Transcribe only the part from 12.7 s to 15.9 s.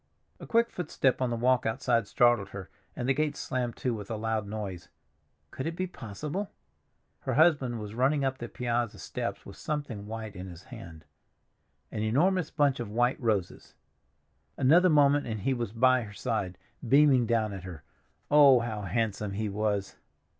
of white roses. Another moment and he was